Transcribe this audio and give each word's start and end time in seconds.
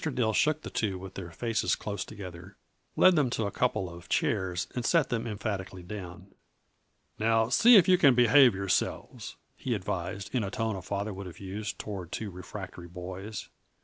Dill 0.11 0.33
shook 0.33 0.63
the 0.63 0.71
two 0.71 0.97
with 0.97 1.13
their 1.13 1.29
faces 1.29 1.75
close 1.75 2.03
together, 2.03 2.57
led 2.95 3.15
them 3.15 3.29
to 3.29 3.45
a 3.45 3.51
couple 3.51 3.87
of 3.87 4.09
chairs 4.09 4.65
and 4.73 4.83
set 4.83 5.09
them 5.09 5.27
emphatically 5.27 5.83
down. 5.83 6.33
"Now, 7.19 7.49
see 7.49 7.75
if 7.75 7.87
you 7.87 7.99
can 7.99 8.15
behave 8.15 8.55
yourselves," 8.55 9.35
he 9.55 9.75
advised, 9.75 10.33
in 10.33 10.41
the 10.41 10.49
tone 10.49 10.75
a 10.75 10.81
father 10.81 11.13
would 11.13 11.27
have 11.27 11.39
used 11.39 11.77
toward 11.77 12.11
two 12.11 12.31
refractory 12.31 12.87
boys. 12.87 13.49